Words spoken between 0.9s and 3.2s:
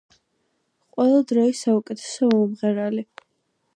ყველა დროის საუკეთესო მომღერალი!